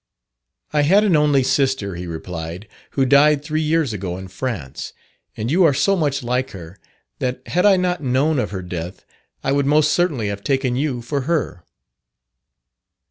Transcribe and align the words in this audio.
'I 0.73 0.81
had 0.81 1.03
an 1.03 1.15
only 1.15 1.43
sister,' 1.43 1.93
he 1.93 2.07
replied, 2.07 2.67
'who 2.97 3.05
died 3.05 3.43
three 3.45 3.61
years 3.61 3.93
ago 3.93 4.17
in 4.17 4.29
France, 4.29 4.93
and 5.37 5.51
you 5.51 5.63
are 5.63 5.75
so 5.75 5.95
much 5.95 6.23
like 6.23 6.49
her, 6.57 6.79
that 7.19 7.47
had 7.49 7.67
I 7.67 7.77
not 7.77 8.01
known 8.01 8.39
of 8.39 8.49
her 8.49 8.63
death, 8.63 9.05
I 9.43 9.51
would 9.51 9.67
most 9.67 9.91
certainly 9.91 10.29
have 10.29 10.43
taken 10.43 10.75
you 10.75 11.03
for 11.03 11.21
her.' 11.29 11.63